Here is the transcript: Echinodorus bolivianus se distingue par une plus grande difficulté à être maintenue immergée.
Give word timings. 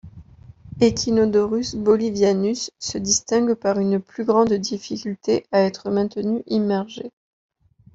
Echinodorus 0.79 1.75
bolivianus 1.77 2.71
se 2.79 2.97
distingue 2.97 3.53
par 3.53 3.77
une 3.77 3.99
plus 4.01 4.25
grande 4.25 4.53
difficulté 4.53 5.45
à 5.51 5.59
être 5.59 5.91
maintenue 5.91 6.41
immergée. 6.47 7.11